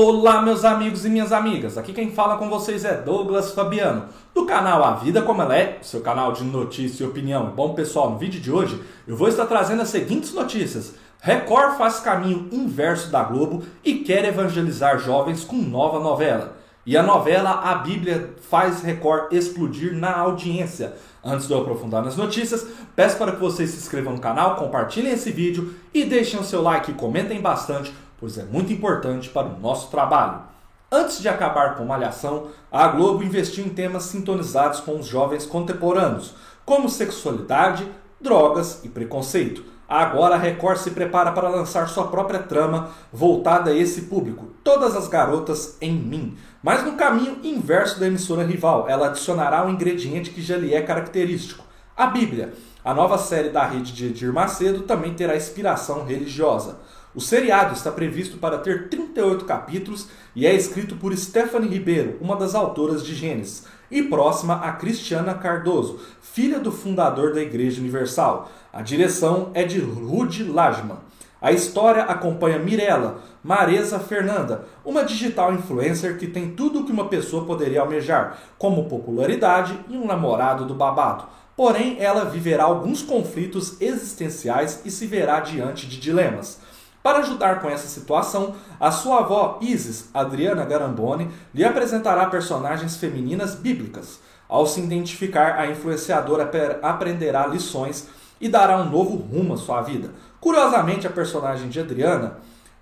[0.00, 1.76] Olá, meus amigos e minhas amigas.
[1.76, 5.78] Aqui quem fala com vocês é Douglas Fabiano, do canal A Vida Como Ela É,
[5.82, 7.46] seu canal de notícia e opinião.
[7.46, 10.94] Bom, pessoal, no vídeo de hoje eu vou estar trazendo as seguintes notícias.
[11.20, 16.56] Record faz caminho inverso da Globo e quer evangelizar jovens com nova novela.
[16.86, 20.94] E a novela A Bíblia faz Record explodir na audiência.
[21.24, 25.12] Antes de eu aprofundar nas notícias, peço para que vocês se inscrevam no canal, compartilhem
[25.12, 29.46] esse vídeo e deixem o seu like e comentem bastante pois é muito importante para
[29.46, 30.42] o nosso trabalho.
[30.90, 36.34] Antes de acabar com Malhação, a Globo investiu em temas sintonizados com os jovens contemporâneos,
[36.64, 37.86] como sexualidade,
[38.20, 39.62] drogas e preconceito.
[39.88, 44.94] Agora a Record se prepara para lançar sua própria trama voltada a esse público, Todas
[44.94, 46.36] as Garotas em Mim.
[46.62, 50.82] Mas no caminho inverso da emissora rival, ela adicionará um ingrediente que já lhe é
[50.82, 51.64] característico:
[51.96, 52.52] a Bíblia.
[52.84, 56.78] A nova série da rede de Edir Macedo também terá inspiração religiosa.
[57.14, 62.36] O seriado está previsto para ter 38 capítulos e é escrito por Stephanie Ribeiro, uma
[62.36, 68.50] das autoras de Gênesis, e próxima a Cristiana Cardoso, filha do fundador da Igreja Universal.
[68.70, 70.98] A direção é de Rudy Lajman.
[71.40, 77.08] A história acompanha Mirella, Maresa Fernanda, uma digital influencer que tem tudo o que uma
[77.08, 81.24] pessoa poderia almejar, como popularidade e um namorado do babado.
[81.56, 86.60] Porém, ela viverá alguns conflitos existenciais e se verá diante de dilemas.
[87.08, 93.54] Para ajudar com essa situação, a sua avó Isis, Adriana Garamboni, lhe apresentará personagens femininas
[93.54, 94.20] bíblicas.
[94.46, 96.50] Ao se identificar, a influenciadora
[96.82, 100.10] aprenderá lições e dará um novo rumo à sua vida.
[100.38, 102.40] Curiosamente, a personagem de Adriana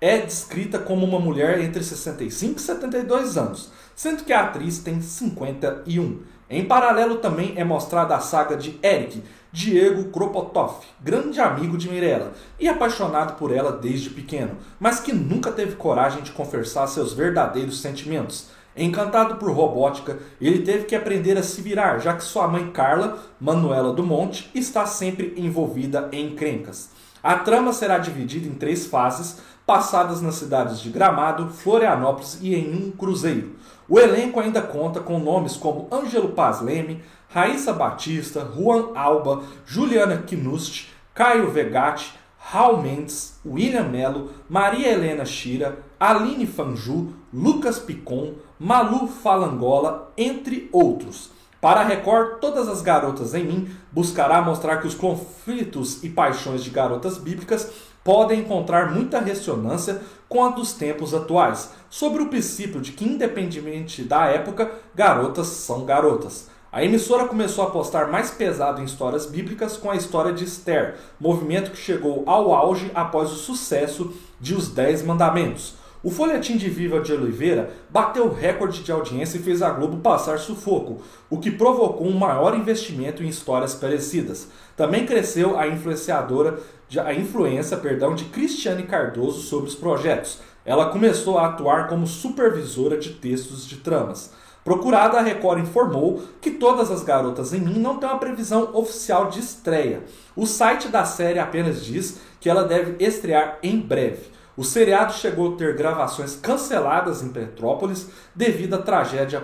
[0.00, 5.00] é descrita como uma mulher entre 65 e 72 anos, sendo que a atriz tem
[5.00, 6.22] 51.
[6.50, 12.32] Em paralelo também é mostrada a saga de Eric, Diego Kropotov, grande amigo de Mirella
[12.60, 17.80] e apaixonado por ela desde pequeno, mas que nunca teve coragem de confessar seus verdadeiros
[17.80, 18.50] sentimentos.
[18.76, 23.18] Encantado por robótica, ele teve que aprender a se virar, já que sua mãe Carla,
[23.40, 26.90] Manuela do Monte, está sempre envolvida em crencas.
[27.22, 32.74] A trama será dividida em três fases, passadas nas cidades de Gramado, Florianópolis e em
[32.74, 33.56] um cruzeiro.
[33.88, 40.22] O elenco ainda conta com nomes como Ângelo Paz Leme, Raíssa Batista, Juan Alba, Juliana
[40.26, 49.06] Knust, Caio Vegatti, Raul Mendes, William Melo, Maria Helena Shira, Aline Fanju, Lucas Picon, Malu
[49.06, 51.30] Falangola, entre outros.
[51.60, 56.62] Para a Record, Todas as Garotas em Mim buscará mostrar que os conflitos e paixões
[56.62, 57.68] de garotas bíblicas
[58.04, 64.04] podem encontrar muita ressonância com a dos tempos atuais, sobre o princípio de que, independentemente
[64.04, 66.48] da época, garotas são garotas.
[66.70, 70.96] A emissora começou a apostar mais pesado em histórias bíblicas com a história de Esther,
[71.18, 75.74] movimento que chegou ao auge após o sucesso de Os Dez Mandamentos.
[76.00, 80.38] O folhetim de Viva de Oliveira bateu recorde de audiência e fez a Globo passar
[80.38, 84.48] sufoco, o que provocou um maior investimento em histórias parecidas.
[84.76, 86.60] Também cresceu a influenciadora
[87.04, 90.38] a influência, perdão, de Cristiane Cardoso sobre os projetos.
[90.64, 94.32] Ela começou a atuar como supervisora de textos de tramas.
[94.64, 99.28] Procurada, a Record informou que Todas as Garotas em Mim não tem uma previsão oficial
[99.28, 100.04] de estreia.
[100.36, 104.37] O site da série apenas diz que ela deve estrear em breve.
[104.58, 109.40] O seriado chegou a ter gravações canceladas em Petrópolis devido à tragédia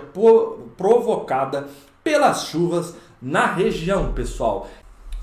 [0.75, 1.69] provocada
[2.03, 4.67] pelas chuvas na região, pessoal.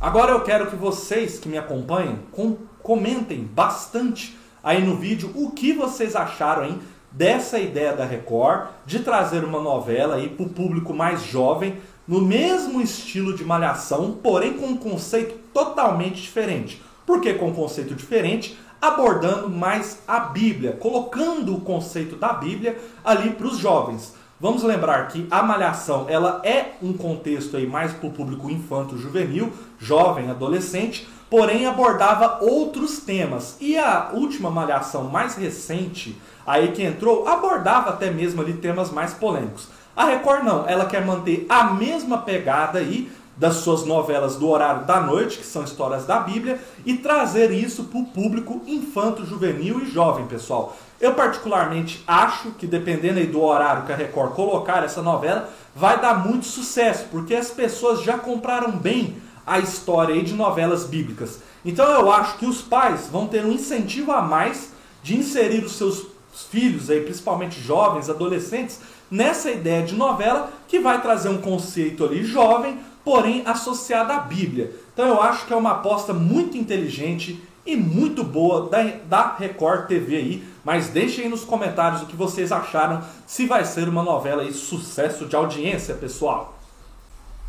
[0.00, 5.50] Agora eu quero que vocês que me acompanham com comentem bastante aí no vídeo o
[5.50, 10.48] que vocês acharam hein, dessa ideia da Record de trazer uma novela aí para o
[10.48, 11.76] público mais jovem
[12.08, 16.82] no mesmo estilo de Malhação, porém com um conceito totalmente diferente.
[17.04, 18.56] Por que com um conceito diferente?
[18.82, 24.14] Abordando mais a Bíblia, colocando o conceito da Bíblia ali para os jovens.
[24.40, 28.98] Vamos lembrar que a malhação ela é um contexto aí mais para o público infanto
[28.98, 33.56] juvenil, jovem, adolescente, porém abordava outros temas.
[33.60, 39.14] E a última malhação mais recente aí que entrou abordava até mesmo ali temas mais
[39.14, 39.68] polêmicos.
[39.94, 44.84] A Record não, ela quer manter a mesma pegada aí, das suas novelas do horário
[44.84, 49.80] da noite, que são histórias da Bíblia, e trazer isso para o público infanto, juvenil
[49.80, 50.76] e jovem, pessoal.
[51.00, 56.00] Eu particularmente acho que dependendo aí do horário que a Record colocar essa novela, vai
[56.00, 61.40] dar muito sucesso, porque as pessoas já compraram bem a história aí de novelas bíblicas.
[61.64, 65.72] Então eu acho que os pais vão ter um incentivo a mais de inserir os
[65.72, 68.80] seus filhos aí, principalmente jovens, adolescentes,
[69.10, 74.74] nessa ideia de novela que vai trazer um conceito ali jovem, porém associada à Bíblia.
[74.92, 79.86] Então eu acho que é uma aposta muito inteligente e muito boa da, da Record
[79.86, 84.02] TV aí mas deixem aí nos comentários o que vocês acharam, se vai ser uma
[84.02, 86.54] novela aí sucesso de audiência, pessoal.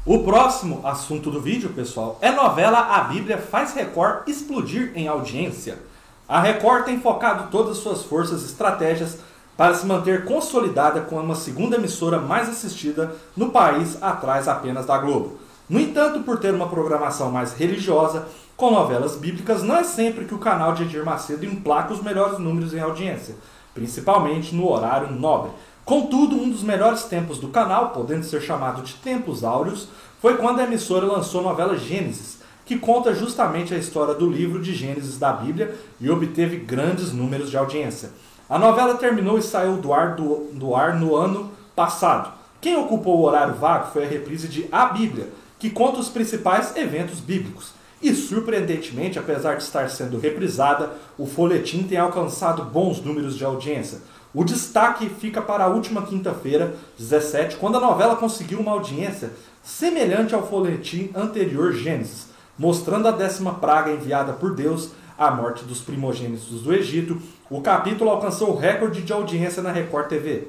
[0.06, 5.80] O próximo assunto do vídeo, pessoal, é novela A Bíblia faz Record explodir em audiência.
[6.28, 9.20] A Record tem focado todas suas forças e estratégias
[9.56, 14.98] para se manter consolidada com uma segunda emissora mais assistida no país, atrás apenas da
[14.98, 15.38] Globo.
[15.70, 18.28] No entanto, por ter uma programação mais religiosa,
[18.58, 22.38] com novelas bíblicas, não é sempre que o canal de Edir Macedo emplaca os melhores
[22.38, 23.36] números em audiência,
[23.74, 25.52] principalmente no horário nobre.
[25.86, 29.90] Contudo, um dos melhores tempos do canal, podendo ser chamado de tempos áureos,
[30.22, 34.62] foi quando a emissora lançou a novela Gênesis, que conta justamente a história do livro
[34.62, 38.12] de Gênesis da Bíblia e obteve grandes números de audiência.
[38.50, 42.32] A novela terminou e saiu do ar, do, do ar no ano passado.
[42.60, 46.76] Quem ocupou o horário vago foi a reprise de A Bíblia, que conta os principais
[46.76, 47.74] eventos bíblicos.
[48.02, 54.02] E surpreendentemente, apesar de estar sendo reprisada, o folhetim tem alcançado bons números de audiência.
[54.34, 59.32] O destaque fica para a última quinta-feira, 17, quando a novela conseguiu uma audiência
[59.64, 65.80] semelhante ao folhetim anterior Gênesis, mostrando a décima praga enviada por Deus, a morte dos
[65.80, 67.22] primogênitos do Egito.
[67.54, 70.48] O capítulo alcançou o recorde de audiência na Record TV.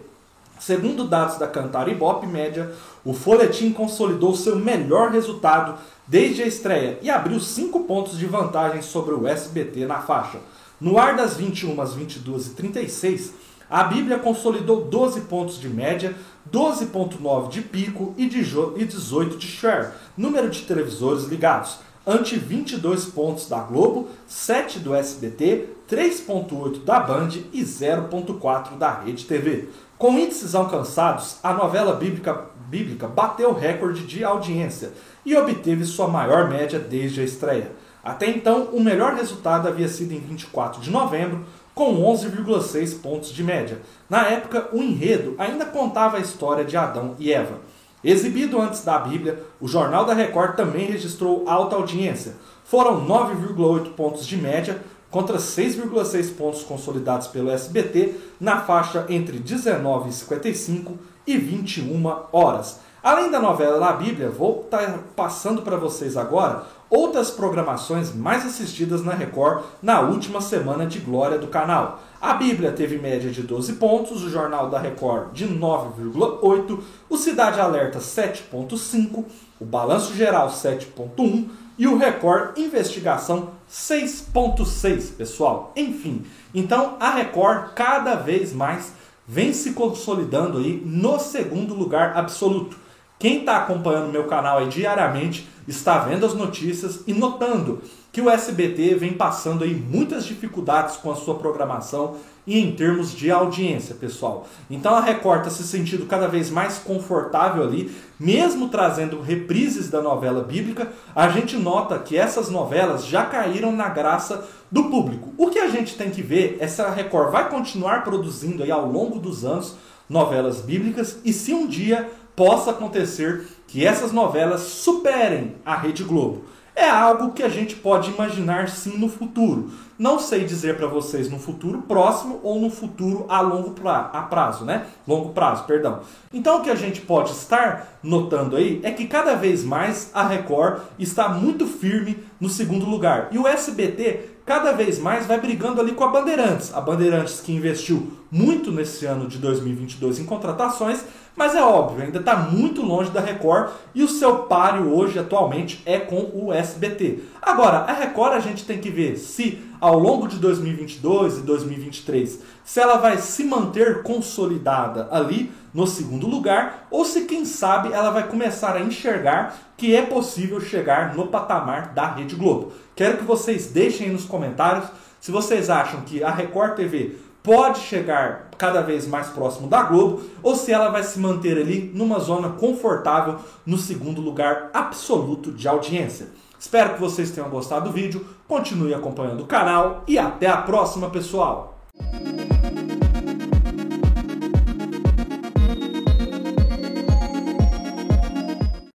[0.59, 2.73] Segundo dados da Cantar Ibope Média,
[3.05, 5.79] o folhetim consolidou seu melhor resultado
[6.09, 10.39] desde a estreia e abriu 5 pontos de vantagem sobre o SBT na faixa.
[10.81, 13.35] No ar das 21 às 22 e 36,
[13.69, 16.17] a Bíblia consolidou 12 pontos de média,
[16.51, 23.61] 12.9 de pico e 18 de share, número de televisores ligados, ante 22 pontos da
[23.61, 29.69] Globo, 7 do SBT, 3.8 da Band e 0.4 da Rede TV.
[29.97, 34.93] Com índices alcançados, a novela bíblica, bíblica bateu o recorde de audiência
[35.25, 37.73] e obteve sua maior média desde a estreia.
[38.03, 43.43] Até então, o melhor resultado havia sido em 24 de novembro, com 11,6 pontos de
[43.43, 43.79] média.
[44.09, 47.59] Na época, o enredo ainda contava a história de Adão e Eva.
[48.05, 52.35] Exibido antes da Bíblia, o Jornal da Record também registrou alta audiência.
[52.65, 54.81] Foram 9,8 pontos de média,
[55.11, 60.93] contra 6,6 pontos consolidados pelo SBT na faixa entre 19h55
[61.25, 62.81] e 21 horas.
[63.01, 66.65] Além da novela da Bíblia, vou estar tá passando para vocês agora
[66.95, 72.01] outras programações mais assistidas na Record na última semana de glória do canal.
[72.21, 76.79] A Bíblia teve média de 12 pontos, o Jornal da Record de 9,8,
[77.11, 79.25] o Cidade Alerta 7,5,
[79.61, 85.73] o Balanço Geral 7,1 e o Record Investigação 6.6, pessoal.
[85.75, 86.25] Enfim,
[86.55, 88.93] então a Record cada vez mais
[89.27, 92.85] vem se consolidando aí no segundo lugar absoluto.
[93.25, 97.81] Quem está acompanhando meu canal aí diariamente está vendo as notícias e notando
[98.13, 102.17] que o SBT vem passando aí muitas dificuldades com a sua programação
[102.47, 104.47] e em termos de audiência, pessoal.
[104.69, 107.91] Então a Record está se sentindo cada vez mais confortável ali,
[108.21, 113.89] mesmo trazendo reprises da novela bíblica, a gente nota que essas novelas já caíram na
[113.89, 115.33] graça do público.
[115.39, 118.71] O que a gente tem que ver é se a Record vai continuar produzindo aí
[118.71, 119.77] ao longo dos anos
[120.07, 126.45] novelas bíblicas e se um dia possa acontecer que essas novelas superem a Rede Globo
[126.77, 129.71] é algo que a gente pode imaginar sim no futuro.
[129.97, 134.23] Não sei dizer para vocês no futuro próximo ou no futuro a longo pra, a
[134.23, 134.87] prazo, né?
[135.07, 136.01] Longo prazo, perdão.
[136.33, 140.27] Então o que a gente pode estar notando aí é que cada vez mais a
[140.27, 143.29] Record está muito firme no segundo lugar.
[143.31, 146.75] E o SBT cada vez mais vai brigando ali com a Bandeirantes.
[146.75, 151.05] A Bandeirantes que investiu muito nesse ano de 2022 em contratações,
[151.37, 155.83] mas é óbvio, ainda está muito longe da Record e o seu páreo hoje, atualmente,
[155.85, 157.25] é com o SBT.
[157.43, 162.41] Agora, a Record a gente tem que ver se ao longo de 2022 e 2023,
[162.65, 168.11] se ela vai se manter consolidada ali no segundo lugar ou se, quem sabe, ela
[168.11, 172.73] vai começar a enxergar que é possível chegar no patamar da Rede Globo.
[172.95, 174.89] Quero que vocês deixem aí nos comentários
[175.21, 180.23] se vocês acham que a Record TV pode chegar cada vez mais próximo da Globo
[180.43, 183.37] ou se ela vai se manter ali numa zona confortável
[183.67, 186.29] no segundo lugar absoluto de audiência.
[186.59, 191.11] Espero que vocês tenham gostado do vídeo, continue acompanhando o canal e até a próxima,
[191.11, 191.79] pessoal!